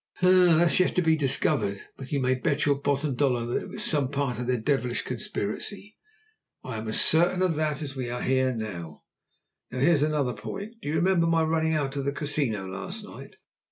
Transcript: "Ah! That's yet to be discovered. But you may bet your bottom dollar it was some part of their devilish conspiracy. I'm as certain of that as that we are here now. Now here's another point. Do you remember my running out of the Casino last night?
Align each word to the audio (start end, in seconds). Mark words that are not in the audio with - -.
"Ah! 0.23 0.55
That's 0.57 0.79
yet 0.79 0.95
to 0.95 1.03
be 1.03 1.15
discovered. 1.15 1.79
But 1.95 2.11
you 2.11 2.19
may 2.19 2.33
bet 2.33 2.65
your 2.65 2.73
bottom 2.73 3.13
dollar 3.13 3.59
it 3.59 3.69
was 3.69 3.83
some 3.83 4.09
part 4.09 4.39
of 4.39 4.47
their 4.47 4.57
devilish 4.59 5.03
conspiracy. 5.03 5.95
I'm 6.63 6.87
as 6.87 6.99
certain 6.99 7.43
of 7.43 7.53
that 7.57 7.83
as 7.83 7.89
that 7.89 7.97
we 7.99 8.09
are 8.09 8.23
here 8.23 8.51
now. 8.55 9.03
Now 9.69 9.77
here's 9.77 10.01
another 10.01 10.33
point. 10.33 10.81
Do 10.81 10.89
you 10.89 10.95
remember 10.95 11.27
my 11.27 11.43
running 11.43 11.73
out 11.75 11.95
of 11.97 12.05
the 12.05 12.11
Casino 12.11 12.65
last 12.65 13.03
night? 13.03 13.35